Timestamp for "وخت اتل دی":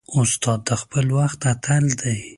1.17-2.19